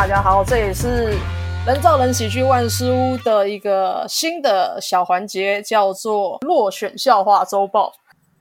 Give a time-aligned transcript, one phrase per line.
[0.00, 1.18] 大家好，这也是
[1.66, 7.92] 人造人喜剧万事屋的一个新的小环节，叫做落选笑话周报。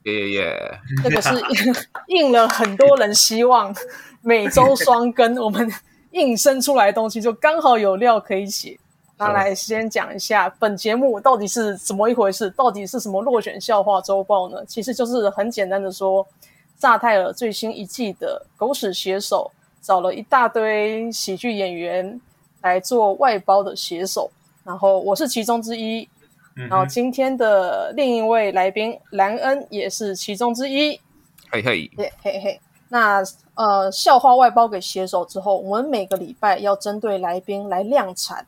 [0.03, 0.79] 耶耶耶！
[1.03, 1.29] 这个是
[2.09, 3.73] 应了很多人希望，
[4.21, 5.67] 每周双更，我们
[6.11, 8.77] 硬生出来的东西就刚好有料可以写。
[9.17, 14.63] 那来先讲一下本节目到底是怎么一回事，到底是什么落选笑话周报呢？
[14.67, 16.23] 其实就是很简单的说，
[16.77, 19.51] 萨泰尔最新一季的狗屎写手。
[19.81, 22.19] 找了一大堆喜剧演员
[22.61, 24.29] 来做外包的写手，
[24.63, 26.07] 然后我是其中之一。
[26.55, 30.99] 嗯、然后今天的另一位来宾兰恩也是其中之一。
[31.51, 32.61] 嘿嘿，嘿嘿嘿。
[32.89, 33.21] 那
[33.55, 38.45] 呃，笑话外包给写手之后，我们每个礼拜要针对来宾来量产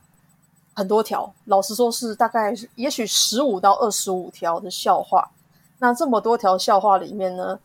[0.74, 5.30] 很多条，老实说是大概也许十五到二十五条的笑话。
[5.78, 7.58] 那这么多条笑话里面呢，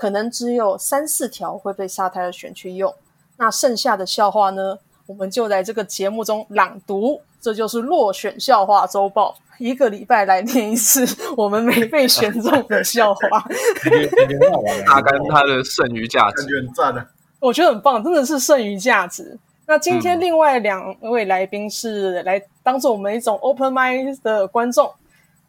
[0.00, 2.94] 可能只有三四条会被沙泰尔选去用。
[3.36, 13.20] 那剩下的笑话呢，我们就在这个节目中朗读，这就是落选笑话周报，一个礼拜来念一次我们没被选中的笑话。
[14.86, 17.06] 他跟他的剩余价值，很赞的，
[17.38, 19.38] 我觉得很棒，真的是剩余价值。
[19.66, 24.90] 那今天另外两位来宾是来当做我们一种 open mind 的观众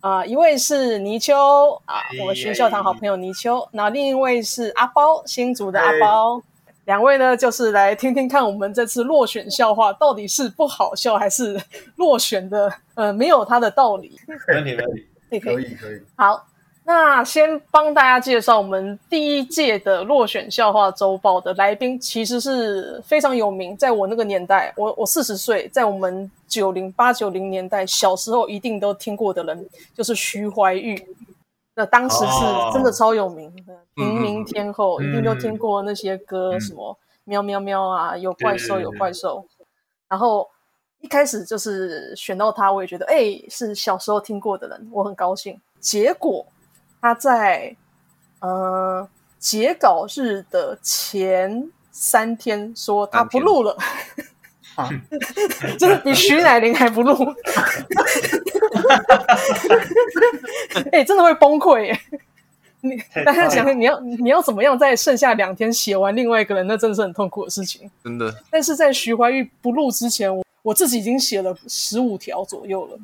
[0.02, 6.42] 啊、呃，一位是泥鳅啊，我们学校堂好朋友泥鳅，那另一位是阿包，新竹的阿包。
[6.86, 11.62] 两位呢，就是来听听看我们这次落选笑话到底是不好笑，还是
[11.98, 14.20] 落选的呃没有它的道理。
[14.28, 16.02] 没问题，没问题，可以，可以。
[16.16, 16.44] 好，
[16.84, 31.06] 那先帮大家介绍我们第一届的落选笑话周报的来宾，其实是非常有名，在我那个年代，我我四十岁，在我们九零八九零年代小时候一定都听过的人，就是徐怀钰。
[31.76, 39.46] 那当时是真的超有名的，平民天后，嗯、一定都听过那些歌，嗯、什么喵喵喵啊，有怪兽有怪兽。
[40.10, 40.46] 然后
[41.00, 45.58] 一开始就是选到他，我也觉得，哎，是小时候听过的人，我很高兴。
[45.80, 46.46] 结果
[47.02, 47.76] 他在
[48.40, 49.08] 呃
[49.40, 53.76] 截稿日的前三天说他不录了。
[54.76, 54.90] 啊，
[55.78, 57.14] 真 的比徐乃麟还不录，
[60.92, 62.00] 哎、欸，真的会崩溃耶！
[62.80, 62.96] 你
[63.26, 66.66] 大家想想，你要你要怎么样在剩下两天写完另外一个人？
[66.68, 68.34] 那真的是很痛苦的事情，真的。
[68.50, 72.98] 但是在徐怀钰不录之前，我我自己已经写了十五条左右了。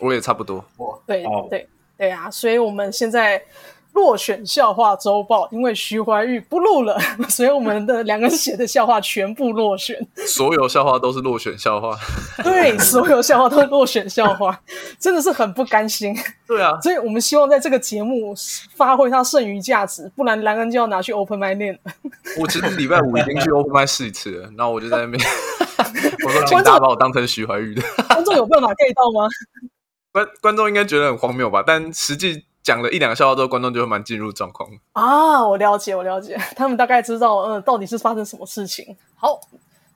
[0.00, 0.62] 我也差不多。
[1.06, 1.66] 对对
[1.98, 2.30] 对啊！
[2.30, 3.42] 所以我们现在。
[3.96, 6.98] 落选笑话周报，因为徐怀钰不录了，
[7.30, 9.98] 所以我们的两个写的笑话全部落选。
[10.28, 11.96] 所有笑话都是落选笑话。
[12.44, 14.60] 对，所有笑话都是落选笑话，
[15.00, 16.14] 真的是很不甘心。
[16.46, 18.34] 对啊，所以我们希望在这个节目
[18.74, 21.78] 发挥它剩余价值，不然兰恩就要拿去 Open My Name。
[22.38, 25.18] 我其实礼拜五已经去 Open Mic 试一次了，然后我就在那边，
[26.22, 27.80] 我说请大家把我当成徐怀钰的。
[28.08, 29.26] 观众有办法 get 到吗？
[30.24, 32.44] 观观众应该觉得很荒谬吧，但实际。
[32.66, 35.46] 讲了一两个笑话之后，观众就会蛮进入状况啊！
[35.46, 38.96] 我了解，我了解， 他们大概知道，嗯，到底是发生什么事情。
[39.14, 39.38] 好，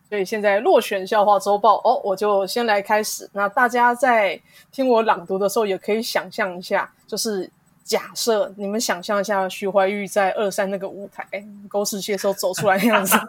[0.08, 3.28] 所以现在落选笑话周报哦，我就先来开始。
[3.32, 7.50] 那大家在听我朗读的时候，也可以想象一下，就是
[7.82, 11.26] 假设你们想象一下徐怀钰在二三那个舞台
[11.68, 13.18] 狗屎蟹时候走出来的样子。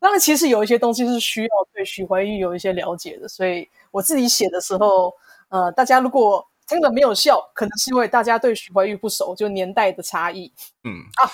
[0.00, 5.14] 当然，其实有一些东西是需要对徐怀钰有一些了解的，所以我自己写的时候。
[5.52, 10.52] 呃，大家如果听了没有笑，可能是因为大家对徐怀钰不熟，就年代的差异。
[10.84, 11.26] 嗯啊，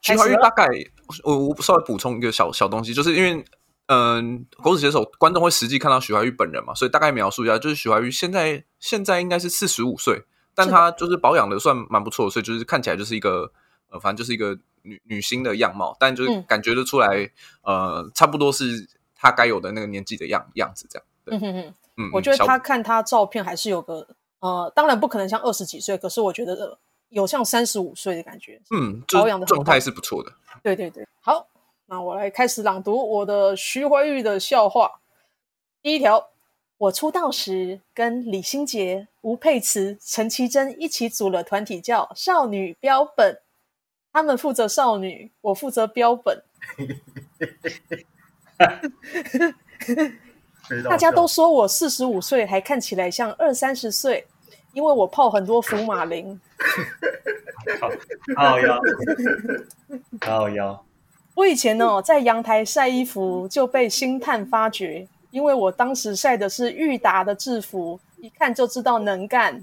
[0.00, 0.68] 徐怀钰大概
[1.24, 3.44] 我我稍微补充一个小小东西，就是因为
[3.86, 10.22] 嗯，呃、狗子写手观众会实际看到徐怀钰本人嘛，所以大概描述一下，就是徐怀钰现在现在应该是四十五岁，
[10.54, 13.50] 但他就是保养的算蛮不错，所以就是看起来就是一个
[13.90, 17.08] 呃，反正就是一个女女星的样貌，但就是感觉得出来，
[17.62, 21.06] 嗯、呃，差不多是她该有的那个年纪的样样子，这样。
[21.24, 21.36] 对。
[21.36, 24.06] 嗯哼哼嗯，我觉得她看她照片还是有个
[24.40, 28.60] 呃，当然不可能像二十几岁，可是我觉得有像三十五岁的感觉。
[28.70, 30.30] 嗯，保养的状态是不错的。
[30.62, 31.48] 对对对，好，
[31.86, 35.00] 那我来开始朗读我的徐怀钰的笑话。
[35.80, 36.28] 第一条，
[36.76, 43.40] 我出道时跟李心洁、吴佩慈、陈绮贞一起组了团体，叫少女标本。
[44.16, 46.42] 他们负责少女，我负责标本。
[50.88, 54.26] 大家都说我四十五岁还看起来像二三十岁，
[54.72, 56.40] 因为我泡很多福马林。
[58.34, 58.80] 好腰，
[60.22, 60.82] 好腰。
[61.34, 69.62] 我以前呢，在阳台晒衣服就被星探发觉，因为我当时晒的是裕达的制服，一看就知道能干。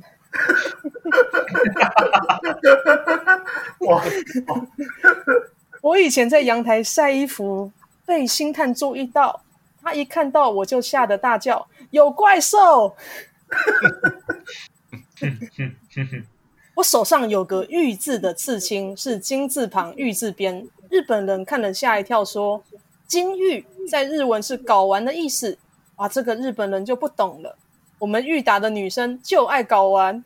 [3.87, 4.03] 哇！
[5.81, 7.71] 我以前在阳台晒衣服。
[8.05, 9.41] 被星探注意到，
[9.81, 12.93] 他一看到我就吓得大叫：“有怪兽！”
[16.75, 20.67] 我手上有个“玉”字的刺青，是金字旁玉字边。
[20.89, 22.61] 日本人看了吓一跳，说
[23.07, 25.57] ：“金玉在日文是搞完的意思。”
[25.95, 27.57] 啊，这个日本人就不懂了。
[28.03, 30.21] 我们裕达的女生就爱睾丸。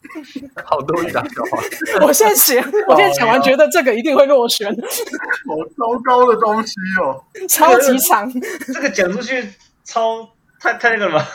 [0.64, 1.62] 好多裕达笑话。
[2.06, 4.74] 我现在写， 我现在讲完，觉得这个一定会落选。
[4.74, 8.32] 好糟糕的东西哦，超级长。
[8.72, 9.46] 这个讲出去
[9.84, 10.26] 超
[10.58, 11.26] 太太那个了吗？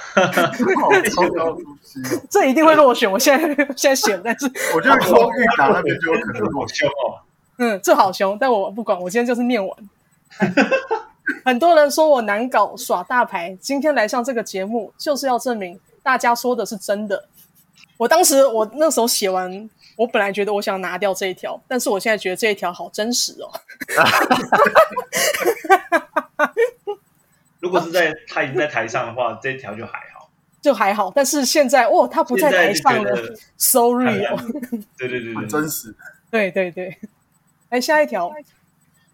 [0.82, 3.10] 好糟糕的东西哦，这一定会落选。
[3.10, 3.48] 我现在
[3.78, 7.22] 现在选，但是我觉得说裕达那边就有可能落选哦。
[7.60, 9.78] 嗯，这好凶，但我不管，我今天就是念完。
[11.46, 17.30] 很多人说我难搞，耍大牌，今天来上这个节目就是要证明大家说的是真的。
[17.98, 23.52] 我当时我那时候写完，我本来觉得我想拿掉这一条，但是我现在觉得这一条好真实哦。
[27.60, 30.28] 如果是在他已经在台上的话，这一条就还好，
[30.64, 31.12] 就还好。
[31.14, 34.36] 但是现在哦，他不在台上了，sorry 哦。
[34.98, 35.96] 对对对，很真实。
[36.32, 36.98] 对对对。
[37.70, 38.34] 来下一条，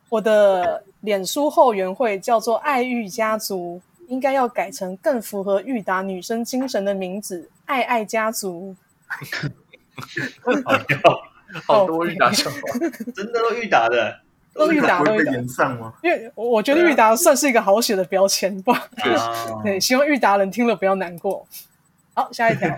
[0.07, 8.75] 我的脸书后援会叫做爱玉家族，应该要改成更符合裕达女生精神的名字——爱爱家族。
[11.65, 12.79] 好多裕达笑话，
[13.13, 14.19] 真的都裕达的，
[14.55, 15.33] 都裕达都裕达。
[16.01, 18.87] 因为我觉得裕达算是一个好写的标签吧。
[19.63, 21.45] 对，希望裕达人听了不要难过。
[22.13, 22.69] 好，下一条，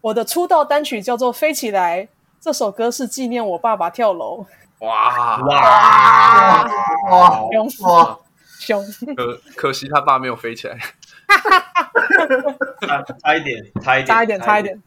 [0.00, 2.02] 我的出道单曲叫做《飞起来》。
[2.46, 4.46] 这首歌是纪念我爸爸跳楼。
[4.78, 6.64] 哇哇
[7.10, 7.48] 哇！
[7.50, 8.16] 凶哇
[8.60, 8.84] 凶！
[9.16, 10.78] 可可惜他爸没有飞起来。
[13.20, 14.80] 差一点，差一点，差一点，差一点。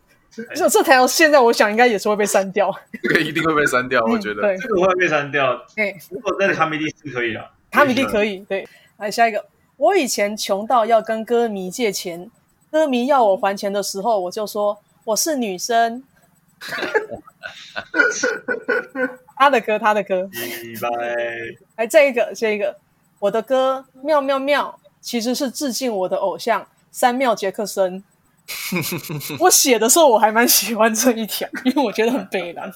[0.55, 2.73] 这这条现在我想应该也是会被删掉。
[3.03, 4.41] 这 个一定会被删掉，我觉得。
[4.41, 5.61] 对，这个会被删掉。
[5.75, 7.45] 哎，如果在卡米蒂是可以的。
[7.71, 8.39] 卡米蒂可以。
[8.45, 8.65] 对，
[8.95, 9.45] 来下一个。
[9.75, 12.31] 我以前穷到要跟歌迷借钱，
[12.71, 16.01] 歌迷要我还钱的时候，我就说我是女生。
[19.37, 20.29] 他的歌，他的歌。
[21.75, 22.77] 来，这一个，这一个，
[23.19, 28.03] 我的歌妙妙妙，其实是致敬我的偶像三妙杰克森。
[29.39, 32.71] 我写的时候我还蛮喜欢这一条，因为我觉得很悲凉。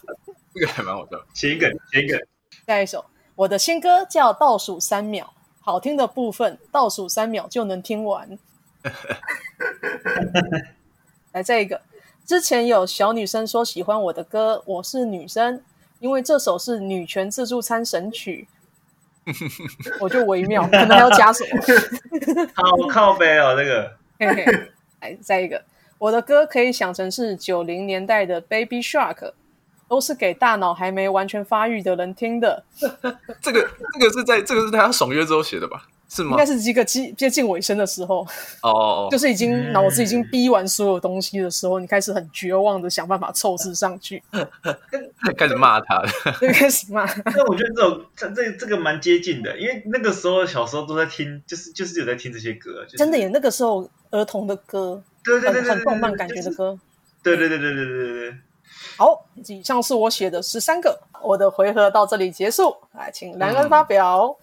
[0.54, 1.20] 这个还蛮好笑。
[1.34, 2.20] 谐音梗，谐音梗。
[2.68, 3.04] 下一首，
[3.36, 5.26] 我的新歌叫《倒数三秒》，
[5.60, 8.38] 好听的部分倒数三秒就能听完。
[11.34, 11.82] 来，这一个。
[12.26, 15.62] 之前有小女生说喜欢我的歌，我是女生，
[16.00, 18.48] 因为这首是女权自助餐神曲，
[20.00, 21.62] 我就微妙，可能还要加什么？
[22.56, 23.92] 好靠背哦，这个。
[24.20, 24.46] 嘿嘿，
[25.02, 25.62] 来再一个，
[25.98, 29.34] 我的歌可以想成是九零年代的 Baby Shark，
[29.90, 32.64] 都是给大脑还没完全发育的人听的。
[33.42, 35.88] 这个这个是在这个是他爽约之后写的吧？
[36.16, 36.32] 是吗？
[36.32, 38.22] 应该是一个接接近尾声的时候，
[38.62, 38.70] 哦
[39.06, 39.10] ，oh.
[39.12, 44.22] 就是已经脑子已经逼完所有东西的时候，你开始很绝望的想办法凑字上去，
[45.36, 47.04] 开始骂他了，对，开始骂。
[47.34, 53.28] 那我觉得这种这这这个蛮接近的，因为那个时候小时候都在听，就是就是有在听这些歌，就是、真的耶。
[53.30, 56.78] 那个时候儿童的歌，对对对，对，很动漫感觉的歌，
[57.24, 58.36] 对对对对对对对。
[58.98, 64.28] 好，以上是我写的十三个，我的回合到这里结束，来，请兰恩发表。
[64.28, 64.36] 嗯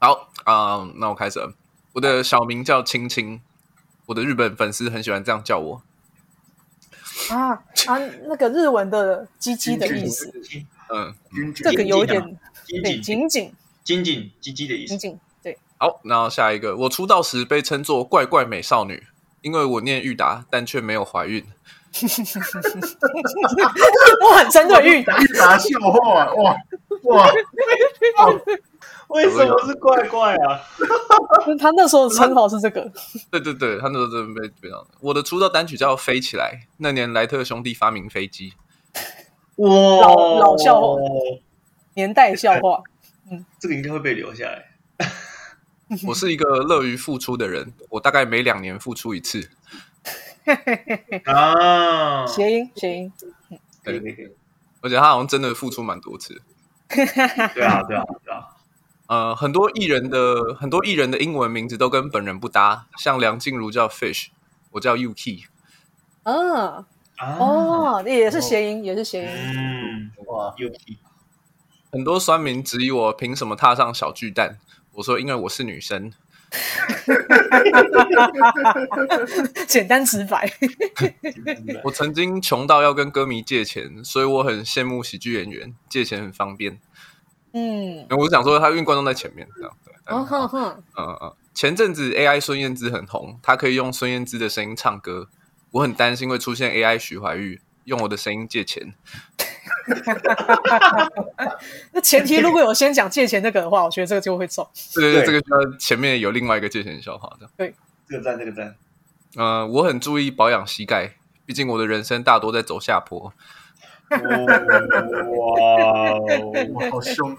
[0.00, 1.52] 好啊、呃，那我开始了。
[1.92, 3.42] 我的小名叫青青，
[4.06, 5.82] 我的日本粉丝很喜欢这样叫我。
[7.30, 10.32] 啊啊，那个日文的“鸡鸡”的意思。
[10.88, 11.14] 嗯，
[11.54, 13.52] 这个有点紧紧紧
[13.84, 14.96] 紧紧鸡鸡的意思。
[14.96, 15.58] 紧紧对。
[15.76, 19.06] 好，然后下一个，我出道时被称作“怪怪美少女”，
[19.42, 21.44] 因为我念裕达，但却没有怀孕。
[24.22, 25.18] 我很针对裕达。
[25.20, 26.56] 裕达笑话，哇
[27.02, 27.30] 哇。
[29.08, 30.60] 为什么是怪怪啊？
[31.58, 32.90] 他那时候的称号是这个。
[33.30, 34.86] 对对对，他那时候真的被非常。
[35.00, 38.52] 我的出道单曲叫《飞起来》，那年莱特兄弟发明飞机。
[39.56, 40.98] 哇，老老笑话，
[41.94, 42.82] 年代笑话。
[43.30, 44.64] 嗯，这个应该会被留下来。
[46.06, 49.50] 我是一个乐于付出的人，我大概每两年付出一次。
[51.24, 53.12] 啊，谐音谐音。
[53.82, 54.34] 对对对，
[54.82, 56.40] 而且他好像真的付出蛮多次。
[56.88, 57.04] 对
[57.64, 58.37] 啊对啊对啊。
[59.08, 64.26] 呃，很多艺人的很多艺人的英文名字都跟本人不搭，像梁静茹叫 Fish，
[64.72, 65.44] 我叫 Yuki。
[66.24, 66.84] 啊，
[67.18, 69.28] 哦，也是谐音，也是谐音。
[69.30, 70.98] 嗯，哇，Yuki。
[71.90, 74.58] 很多酸民质疑我凭什么踏上小巨蛋，
[74.92, 76.12] 我说因为我是女生。
[79.66, 80.52] 简单直白。
[81.84, 86.78] 我曾经穷到要跟歌迷借钱，所以我很羡慕喜剧演员，借钱很方便。
[87.58, 89.92] 嗯，我是想说他因为观众在前面这样对。
[90.06, 91.34] 嗯嗯嗯嗯。
[91.54, 95.28] 前阵子 AI 孙燕姿很红，他可以用孙燕姿的声音唱歌，
[95.72, 98.94] 我很担心会出现 AI 徐怀钰用我的声音借钱。
[101.92, 104.66] 那前提如果有先讲借钱那个的话，我觉得这个就会中。
[104.94, 107.50] 对对对，这个需要前面有另外一个借钱笑话的。
[107.56, 107.74] 对，
[108.08, 108.76] 这个赞，这个赞。
[109.36, 113.32] 呃，我很注意保养膝盖，毕竟我的人生大多在走下坡。
[114.10, 114.16] 哇，
[116.74, 117.36] 哇，好凶！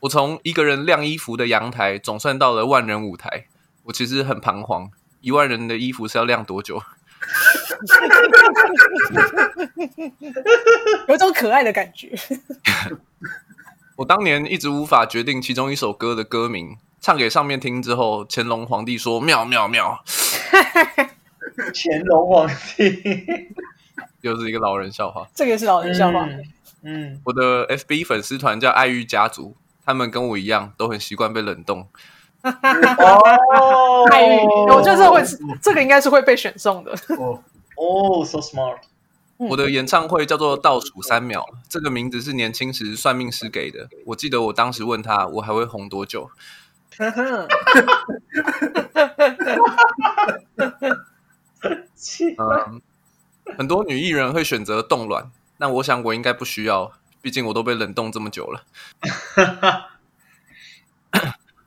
[0.00, 3.46] 我从一个人晾衣服的阳台，总算到了万人舞台。
[3.84, 6.80] 我其实很彷徨，一万人的衣服是要晾多久？
[11.08, 12.12] 有一种可爱的感觉。
[13.96, 20.02] 我当年一直无法决定其中一首歌的歌名，唱给上面听之后，乾隆皇帝说：“妙妙妙。”
[21.74, 22.84] 乾隆皇帝
[24.22, 25.26] 又是一个老人笑话。
[25.34, 26.26] 这个是老人笑话。
[26.26, 26.42] 嗯，
[26.82, 29.56] 嗯我的 FB 粉丝团叫爱玉家族。
[29.84, 31.88] 他们跟我一样，都很习惯被冷冻。
[32.44, 32.50] 哦，
[34.10, 35.22] 爱玉，我觉得这会，
[35.62, 36.92] 这个应该是会被选中的。
[37.16, 37.42] 哦
[37.76, 38.76] 哦，so smart。
[39.38, 43.88] 我的演唱会叫做《倒数三秒》，这个名字是年轻时算命师给的。
[44.06, 46.28] 我记得我当时问他，我还会红多久？
[52.36, 52.82] 嗯，
[53.56, 56.92] 很多女艺人会选择冻卵，但我想我应该不需要。
[57.20, 58.64] 毕竟我都被冷冻这么久了。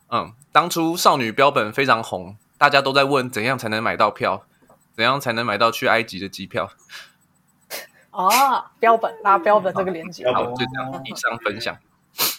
[0.10, 4.46] 嗯，当初少女标本非常红，大家都在问怎样才能买到票，
[4.96, 6.72] 怎样才能买到去埃及的机票。
[8.12, 11.78] 啊、哦，标本拉标本这个连接，好，就这样以上分享。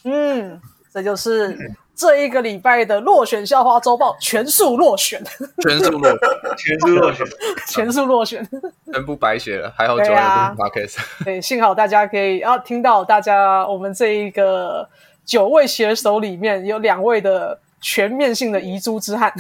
[0.05, 5.23] 嗯，这就是这一个礼拜的落选校花周报全数落选，
[5.63, 6.11] 全数落，
[6.57, 7.27] 全数落选，
[7.69, 8.49] 全数落选，
[8.93, 9.73] 全部白写了。
[9.77, 10.99] 还好九月不发 case。
[11.25, 14.89] 对，幸好大家可以啊，听到大家我们这一个
[15.25, 19.33] 九位写手里面有两位的全面性的遗珠之憾。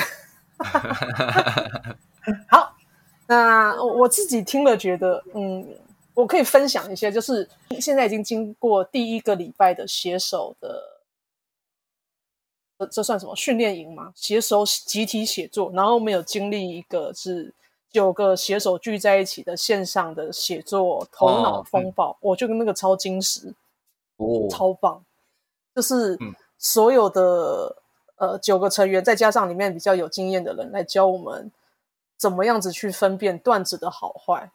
[2.49, 2.75] 好，
[3.27, 5.67] 那我自己听了觉得，嗯。
[6.15, 7.49] 我可以分享一些，就是
[7.81, 10.92] 现在已经经过第一个礼拜的写手的，
[12.85, 13.35] 这这算什么？
[13.37, 14.12] 训练营吗？
[14.15, 17.53] 携手集体写作，然后我们有经历一个是
[17.91, 23.55] 九个携手聚在一起的线上的写作头脑风暴，哦嗯、我就跟那个超精实，
[24.17, 25.05] 哦，超棒，
[25.75, 26.19] 就是
[26.59, 27.77] 所有的、
[28.17, 31.51] 嗯、呃九个成员，再加上里面比较有经验的人来教我们
[32.17, 34.51] 怎么样子去分辨段子的好坏。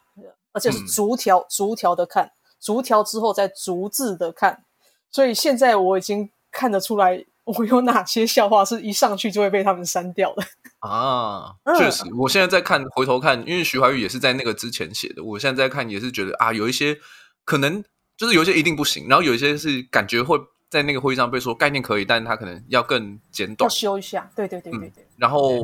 [0.54, 4.64] 而且是逐条、嗯、逐条的看，逐条之后再逐字的看，
[5.12, 10.44] 所以现在我已经看得出来，我有哪些笑话是一上去就会被他们删掉的
[10.80, 11.56] 啊！
[11.78, 16.98] 确实，我现在在看，回头看，因为徐怀钰也是在那个之前写的，我现在在看也是觉得啊，有一些
[17.46, 17.84] 可能
[18.16, 20.38] 就是有一些一定不行，然后有一些是感觉会
[20.70, 24.30] 在那个会议上被说概念可以，但是他可能要更简短，要修一下。
[24.36, 25.64] 对对对对对，嗯、然后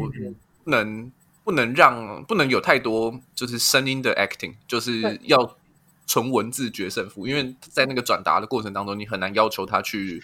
[0.64, 1.12] 不能。
[1.46, 5.58] 不能让不能有太多就是声音的 acting，就是要
[6.08, 10.24] 纯文字决胜负，因为在那个转达的过程当中，你很难要求他去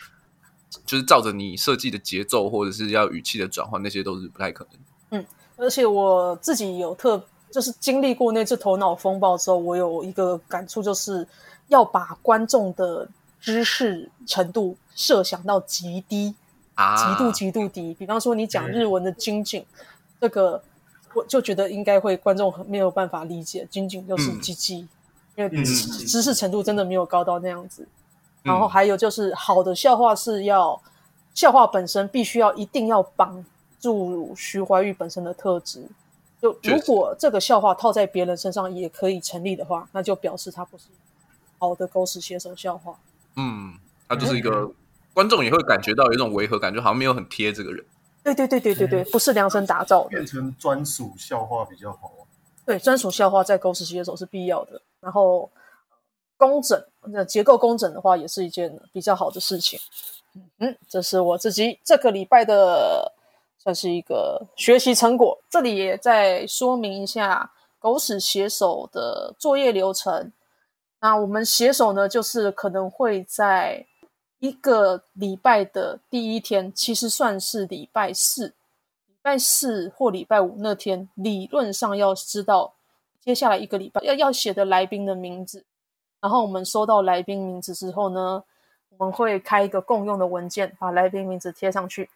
[0.85, 5.19] 就是照着你设计的节奏或者是要语气的转换，那些都是不太可能。
[5.19, 5.25] 嗯，
[5.57, 11.27] 而且我自己有特就是经历过那次头脑风暴之后，我有一个感触，就是
[11.67, 13.07] 要把观众的
[13.39, 16.35] 知识程度设想到极低
[16.75, 17.93] 啊，极度极度低。
[17.93, 19.85] 比方说你讲日文的精进，嗯、
[20.21, 20.61] 这个。
[21.15, 24.89] 我就觉得应该会观众没有办法理解，仅仅就是鸡鸡，嗯、
[25.38, 27.88] 因为知识程度真的没有高到那样子。
[28.43, 30.81] 嗯、然后还有就是，好的笑话是要
[31.34, 33.46] 笑话本身必须要一定要绑
[33.79, 35.88] 住徐怀钰本身的特质。
[36.41, 40.86] 就如果这个笑话套在别人身上也可以成立的话，那就表示他不是
[41.58, 42.96] 好的狗屎写手笑话。
[43.36, 43.74] 嗯，
[44.08, 44.74] 他就是一个、嗯、
[45.13, 47.84] 观众也会感觉到有一种违和感，就好像没有很贴这个人。
[48.24, 52.24] 对对对对对对，不是量身打造的，变成专属笑话比较好啊。
[52.65, 54.81] 对，专属笑话在狗屎写手是必要的。
[55.01, 55.50] 然后
[56.39, 59.77] 工整，那结构工整的话，也是一件比较好的事情。
[60.58, 63.13] 嗯，这是我自己这个礼拜的
[63.60, 65.38] 算是一个学习成果。
[65.50, 70.31] 这里也再说明一下狗屎写手的作业流程。
[71.01, 73.86] 那我们写手呢，就是可能会在。
[74.41, 78.48] 一个礼拜的第一天，其实算是礼拜四，
[79.05, 82.74] 礼拜四或礼拜五那天，理论上要知道
[83.19, 85.65] 接下来一个礼拜要要写的来宾的名字。
[86.21, 88.43] 然后我们收到来宾名字之后呢，
[88.97, 92.09] 我们会开一个共用的文件，把来宾名字贴上去。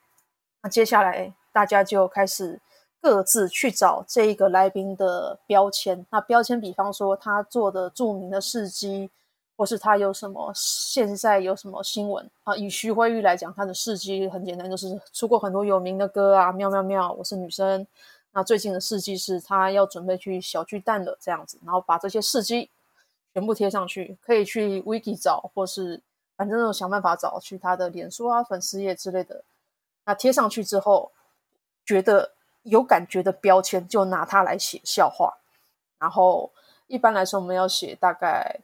[0.62, 2.60] 那接下来大家就开始
[3.02, 6.06] 各自去找这一个来宾的标签。
[6.10, 9.10] 那标签，比方说他做的著名的事迹。
[9.56, 12.56] 或是他有什么现在有什么新闻啊？
[12.56, 17.86] 以徐怀钰来讲，他的事迹很简单，就是出过很多有名的歌啊，妙妙妙，我是女生。
[18.32, 22.68] 那最近的事迹是他要准备去小巨蛋了，这样子，然后把这些事迹
[23.34, 26.02] 全部贴上去，可以去 Wiki 找，或是
[26.38, 29.44] 反正想办法找去他的脸书啊、粉丝页之类的。
[30.06, 31.12] 那贴上去之后，
[31.86, 32.32] 觉得
[32.64, 35.38] 有感觉的标签就拿它来写笑话，
[35.98, 36.52] 然后
[36.88, 38.60] 一般来说我们要写大概。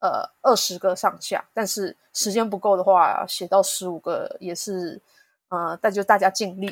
[0.00, 5.00] 呃，二十个上下，但是时间不够的话，写到十五个也是，
[5.48, 6.68] 呃，但就大家尽力。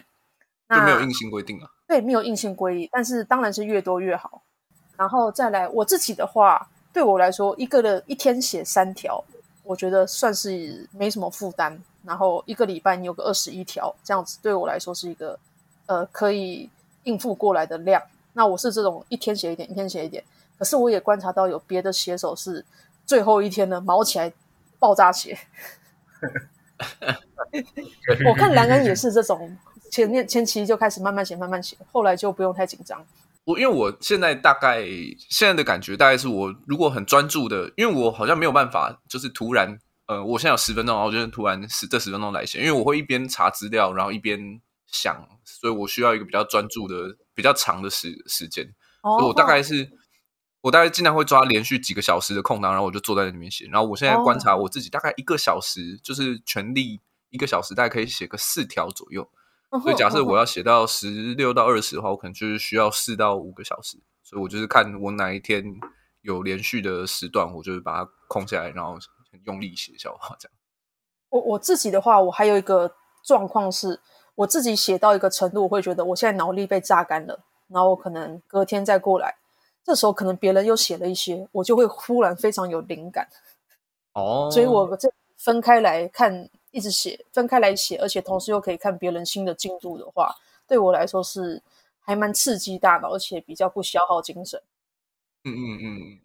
[0.69, 1.69] 就没有硬性规定啊？
[1.88, 4.43] 对，没有硬性规定，但是当然是越多越好。
[4.97, 9.23] 然后再来，我自己的话，对我来说，一个的一天写三条，
[9.62, 11.79] 我觉得算是没什么负担。
[12.07, 15.38] 然后一个礼拜你有个二十一条，这样子对我来说是一个
[15.85, 16.71] 呃可以
[17.03, 18.03] 应付过来的量。
[18.33, 20.25] 那我是这种一天写一点，一天写一点。
[20.59, 22.65] 可是我也观察到有别的写手是。
[23.05, 24.33] 最后一天呢，毛起来
[24.79, 25.38] 爆炸写。
[28.26, 29.55] 我看兰恩也是这种，
[29.93, 33.05] 前面前期就开始慢慢写，慢慢写，后来就不用太紧张。
[33.47, 34.85] 我因为我现在大概
[35.31, 48.67] 现在的感觉，大概是我如果很专注的，因为我好像没有办法，就是突然，呃，我现在有十分钟，然后就是突然十这十分钟来写，因为我会一边查资料，然后一边想，所以我需要一个比较专注的、比较长的时时间，
[49.00, 49.91] 哦、所以我大概是。
[50.62, 53.67] 我大概尽量会抓连续几个小时的空档，然后我就坐在那里面写。
[53.67, 56.03] 然后我现在观察我自己，大概一个小时，oh.
[56.03, 57.00] 就是全力
[57.31, 59.31] 一个小时，大概可以写个四条左右。
[59.70, 59.82] Oh.
[59.82, 63.99] 所以假设我要写到十六到二十的话，我可能就是需要四到五个小时。
[64.23, 65.64] 所以我就是看我哪一天
[66.23, 68.94] 有连续的时段，我就是把它空下来，然后
[69.30, 70.56] 很用力写笑话这样。
[71.30, 72.94] 我我自己的话，我还有一个
[73.25, 74.00] 状况是，
[74.35, 79.37] 我自己写到一个程度，我会觉得我现在脑力被榨干了，然后我可能隔天再过来。
[79.85, 83.28] 这时候可能别人又写了一些，我就会忽然非常有灵感
[84.14, 90.35] 哦，所以我这分开来看，一直写，分开来写，而且同时又可以看别人新的进度的话，
[90.68, 91.62] 对我来说是
[92.01, 94.62] 还蛮刺激大脑，而且比较不消耗精神。
[95.44, 96.20] 嗯嗯嗯，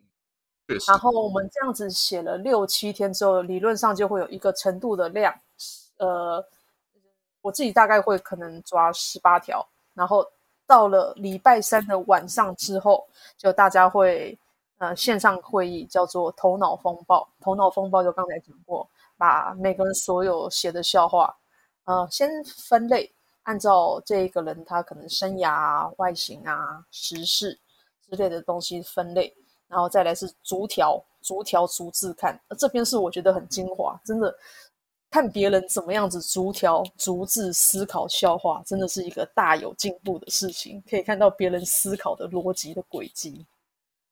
[0.68, 0.92] 确实。
[0.92, 5.34] 然后我们这样子写了六七天之后，理论上就会有一个程度的量，
[5.98, 6.46] 呃，
[7.42, 10.30] 我自己大概会可能抓十八条，然后。
[10.68, 13.06] 到了礼拜三的晚上之后，
[13.38, 14.40] 就大家会
[14.78, 17.28] 呃线上会议，叫做头脑风暴。
[17.42, 18.90] 头脑风暴就刚才讲过，
[19.22, 21.32] 把每个人所有写的笑话，
[21.84, 27.60] 呃，先分类，按照这个人他可能生涯啊、外形啊、时事
[28.10, 29.32] 之类的东西分类，
[29.68, 32.36] 然后再来是逐条、逐条逐字看。
[32.58, 34.36] 这边是我觉得很精华，真的。
[35.12, 40.82] 看别人怎么样子逐条逐字思考笑话，真的是一个大有进步的事情。
[40.90, 43.46] 可以看到别人思考的逻辑的轨迹，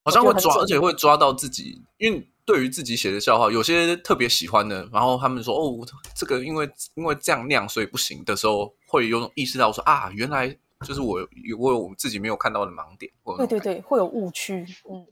[0.03, 1.81] 好像会抓，而且会抓到自己。
[1.99, 5.85] 因为对于自己写的笑话，有些特别喜欢的，然后他们说：“哦，
[6.15, 10.49] 这个因为因为这样那样，所以不行。”的时候，会有种意识到说：“啊，原来
[10.83, 14.65] 就是我有我有自己没有看到的盲点。”对对对，会有误区。
[14.89, 15.05] 嗯，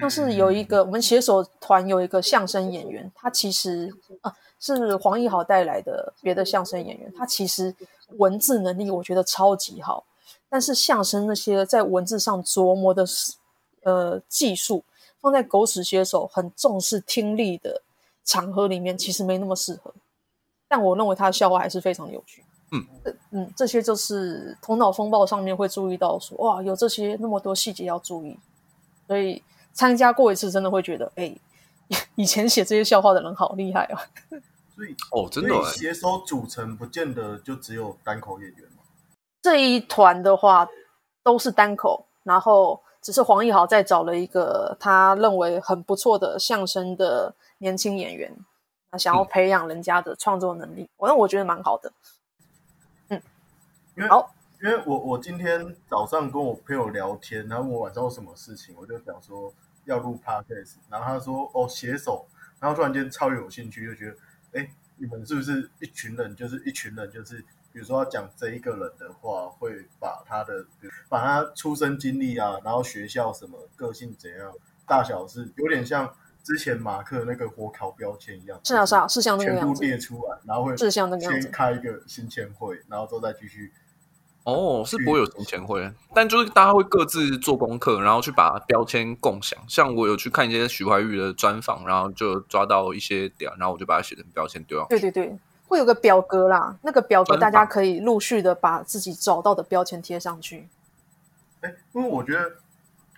[0.00, 4.32] 像是有一个我们写手团有一个相声演员，他其实啊。
[4.60, 7.72] 是黄义豪带来的别的相声演员，他其实
[8.16, 10.04] 文字能力我觉得超级好，
[10.48, 13.04] 但是相声那些在文字上琢磨的
[13.84, 14.82] 呃技术，
[15.20, 17.82] 放在狗屎写手很重视听力的
[18.24, 19.92] 场合里面，其实没那么适合。
[20.68, 22.44] 但我认为他的笑话还是非常有趣。
[22.70, 22.86] 嗯
[23.30, 28.38] 嗯，这些就是头脑风暴上面会注意到说，哇，有这些那么多细节要注意，
[29.06, 31.34] 所以参加过一次真的会觉得，哎。
[32.16, 33.96] 以前写这些笑话的人好厉害哦！
[34.76, 38.82] 所以哦，真的，欸，写手组成不见得就只有单口演员吗？
[39.40, 40.68] 这一团的话
[41.22, 48.36] 都是单口，然后只是黄义豪在找了一个他认为很不错的相声的年轻演员，
[48.90, 51.92] 他想要培养人家的创作能力，嗯，我那我觉得蛮好的。
[53.08, 53.22] 嗯，
[53.96, 59.52] 因为好，因为我我今天早上跟我朋友聊天，然后我晚上有什么事情，我就想说。
[59.84, 62.26] 要录 podcast，然后他说：“哦，携手。”
[62.60, 64.16] 然后突然间超有兴趣，就觉得
[64.52, 66.36] ：“哎，你们是不是一群人？
[66.36, 74.52] 就是一群人，就是比如说要讲这一个人的话，会把他的，比如把他出生经历啊，然后学校什么，个性怎样，
[74.86, 78.58] 大小是有点像之前马克那个火烤标签一样。
[78.64, 83.72] 是啊，是啊，是像那个样子，全部列出来，然后会是像那个样子，先开一个新签会，然后之后再继续。”
[84.44, 89.58] 哦，是不会有行前会，但就是大家会各自做功课，然后去把标签共享。
[89.68, 94.86] 像我有去看一些徐怀钰的专访，然后就抓到一些点，然后我就把它写成标签丢上。
[94.88, 100.68] 对对对，会有个表格啦，那个表格大家可以陆续的把自己找到的标签贴上去。
[101.60, 102.56] 哎，因为我觉得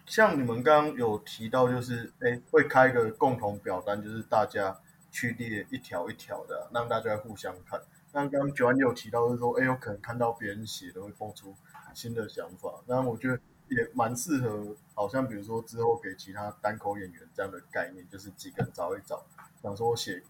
[0.05, 4.77] 像你们刚刚有提到，就是哎，会开一个共同表单，就是大家
[5.13, 7.81] 去列一条一条的，让大家互相看。
[8.13, 11.55] 那刚刚 Joanne 有提到，就是说，哎，有可能看到别人写的会蹦出
[11.95, 12.81] 新的想法。
[12.87, 19.23] 那我觉得也蛮适合，好像比如说之后给其他单口演员这样的概念，就是几个人找一找，
[19.63, 20.21] 想说写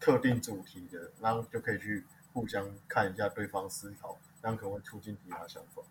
[0.00, 5.82] 特定主题的，然后就可以去互相看一下对方思考，这样可能会促进其他想法。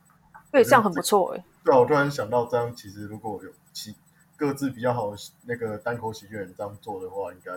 [0.51, 1.43] 对，这样很不错哎。
[1.63, 3.95] 对啊，我突然想到，这样其实如果有其
[4.37, 7.51] 各自比较好的那个单口喜剧人这样做的话，应该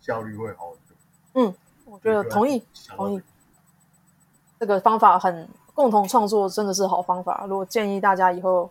[0.00, 0.96] 效率会好很多。
[1.34, 3.22] 嗯，我觉得同意，同意。
[4.58, 4.80] 这个。
[4.80, 7.44] 方法很共同创作，真的是好方法。
[7.48, 8.70] 如果建议大家以后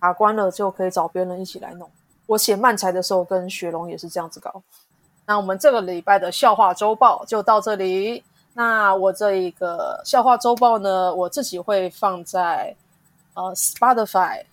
[0.00, 1.88] 卡关了，就可以找别人一起来弄。
[2.26, 4.62] 我写漫才的时候，跟雪龙也是这样子搞。
[5.26, 8.22] 那我们这个礼拜的笑话周报就到这里。
[8.54, 12.76] 那我这一个笑话周报呢，我自己会放在。
[13.36, 14.44] 呃，Spotify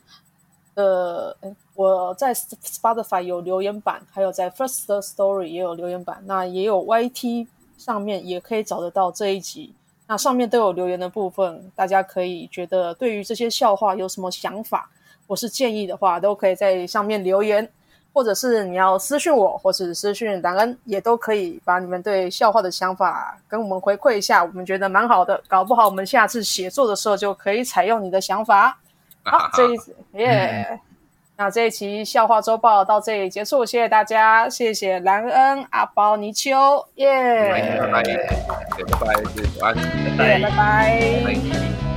[0.73, 1.38] 的，
[1.75, 7.45] 我在 Spotify 有留言板，还有在 First Story 也有留言板，那也有 YT
[7.77, 9.75] 上面也可以找得到这一集，
[10.07, 14.89] 那上面都有留言的部分，大家可以觉得对于这些笑话有什么想法，
[15.27, 17.71] 或是建议的话，都可以在上面留言。
[18.13, 28.78] 或者是你要私讯我，或是私讯兰恩，也都可以把你们对笑话的想法跟我们回馈一下，我们觉得蛮好的，搞不好我们下次写作的时候就可以采用你的想法。
[29.24, 30.80] 好，这一次耶，嗯、
[31.38, 38.02] 那这一期笑话周报到这里结束，谢谢大家，谢谢兰恩、阿包、泥鳅，耶，拜拜，拜
[39.00, 39.76] 拜，谢谢安，
[40.17, 40.41] 拜拜。
[40.41, 41.90] 拜拜。